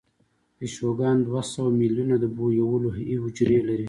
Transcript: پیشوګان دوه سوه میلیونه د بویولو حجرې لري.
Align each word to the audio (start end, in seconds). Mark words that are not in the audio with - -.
پیشوګان 0.57 1.17
دوه 1.27 1.41
سوه 1.53 1.69
میلیونه 1.79 2.15
د 2.19 2.25
بویولو 2.35 2.89
حجرې 3.23 3.59
لري. 3.67 3.79